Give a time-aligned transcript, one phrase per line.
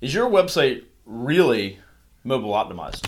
[0.00, 1.78] Is your website really
[2.24, 3.06] mobile optimized?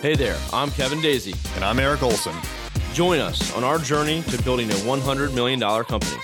[0.00, 1.32] Hey there, I'm Kevin Daisy.
[1.54, 2.34] And I'm Eric Olson.
[2.92, 6.20] Join us on our journey to building a $100 million company.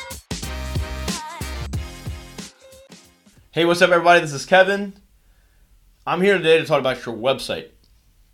[3.53, 4.21] Hey, what's up, everybody?
[4.21, 4.95] This is Kevin.
[6.05, 7.69] I'm here today to talk about your website.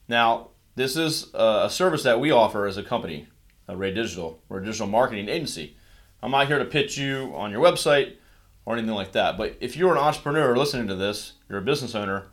[0.09, 3.29] Now, this is a service that we offer as a company,
[3.69, 4.43] uh, Array Digital.
[4.49, 5.77] We're a digital marketing agency.
[6.25, 8.15] I'm not here to pitch you on your website
[8.65, 9.37] or anything like that.
[9.37, 12.29] But if you're an entrepreneur listening to this, you're a business owner,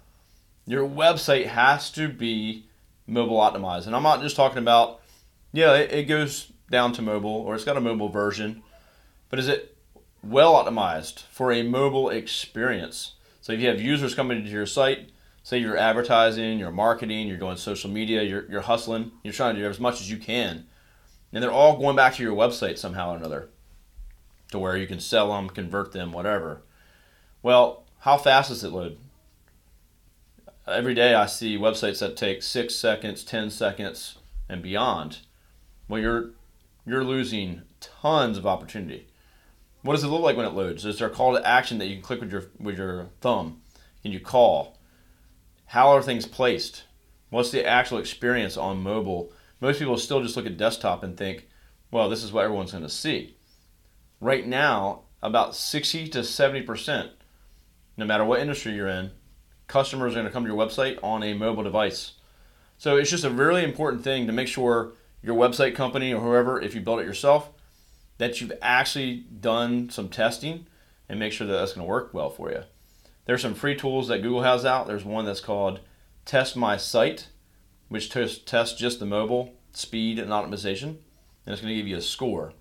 [0.65, 2.67] your website has to be
[3.05, 3.87] mobile optimized.
[3.87, 5.01] And I'm not just talking about,
[5.51, 8.63] yeah, it, it goes down to mobile or it's got a mobile version,
[9.29, 9.75] but is it
[10.23, 13.15] well optimized for a mobile experience?
[13.41, 15.09] So if you have users coming to your site,
[15.43, 19.61] say you're advertising, you're marketing, you're doing social media, you're, you're hustling, you're trying to
[19.61, 20.65] do as much as you can,
[21.33, 23.49] and they're all going back to your website somehow or another
[24.51, 26.61] to where you can sell them, convert them, whatever.
[27.41, 28.97] Well, how fast does it load?
[30.67, 35.19] Every day I see websites that take six seconds, 10 seconds, and beyond.
[35.87, 36.31] Well, you're
[36.85, 39.07] you're losing tons of opportunity.
[39.81, 40.85] What does it look like when it loads?
[40.85, 43.61] Is there a call to action that you can click with your with your thumb?
[44.03, 44.77] Can you call?
[45.65, 46.83] How are things placed?
[47.29, 49.31] What's the actual experience on mobile?
[49.59, 51.47] Most people still just look at desktop and think,
[51.91, 53.35] well, this is what everyone's going to see
[54.21, 57.09] right now, about 60 to 70%,
[57.97, 59.11] no matter what industry you're in,
[59.67, 62.13] customers are going to come to your website on a mobile device.
[62.77, 66.61] So it's just a really important thing to make sure your website company or whoever,
[66.61, 67.49] if you build it yourself,
[68.17, 70.65] that you've actually done some testing
[71.09, 72.63] and make sure that that's going to work well for you.
[73.25, 74.87] There's some free tools that Google has out.
[74.87, 75.79] There's one that's called
[76.25, 77.27] Test My Site,
[77.87, 80.97] which tests just the mobile speed and optimization,
[81.45, 82.53] and it's going to give you a score.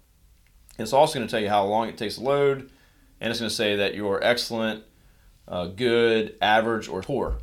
[0.80, 2.70] It's also going to tell you how long it takes to load,
[3.20, 4.84] and it's going to say that you're excellent,
[5.46, 7.38] uh, good, average, or poor.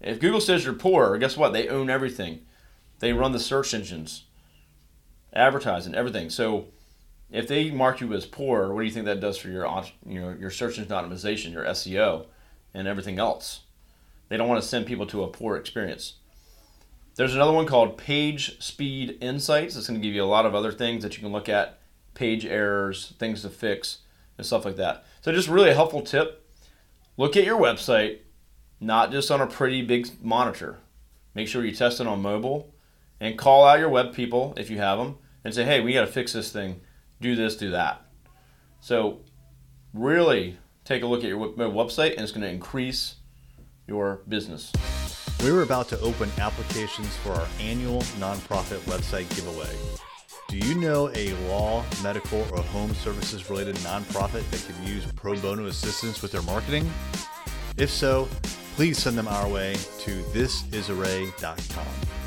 [0.00, 1.52] If Google says you're poor, guess what?
[1.52, 2.42] They own everything.
[3.00, 4.24] They run the search engines,
[5.32, 6.30] advertising, everything.
[6.30, 6.66] So
[7.30, 9.66] if they mark you as poor, what do you think that does for your
[10.06, 12.26] you know, your search engine optimization, your SEO,
[12.74, 13.60] and everything else?
[14.28, 16.14] They don't want to send people to a poor experience.
[17.16, 19.76] There's another one called Page Speed Insights.
[19.76, 21.78] It's going to give you a lot of other things that you can look at
[22.14, 23.98] page errors, things to fix,
[24.36, 25.04] and stuff like that.
[25.20, 26.42] So, just really a helpful tip
[27.16, 28.18] look at your website,
[28.80, 30.78] not just on a pretty big monitor.
[31.34, 32.74] Make sure you test it on mobile
[33.20, 36.02] and call out your web people if you have them and say, hey, we got
[36.02, 36.80] to fix this thing.
[37.20, 38.02] Do this, do that.
[38.80, 39.20] So,
[39.94, 43.16] really take a look at your website and it's going to increase
[43.86, 44.72] your business.
[45.42, 49.68] We were about to open applications for our annual nonprofit website giveaway.
[50.52, 55.34] Do you know a law, medical, or home services related nonprofit that could use pro
[55.34, 56.92] bono assistance with their marketing?
[57.78, 58.28] If so,
[58.76, 62.21] please send them our way to thisisarray.com.